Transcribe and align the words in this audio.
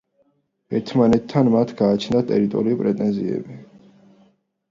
ერთმანეთთან 0.77 1.51
მათ 1.55 1.73
გააჩნდათ 1.81 2.25
ტერიტორიული 2.31 2.79
პრეტენზიები. 2.81 3.59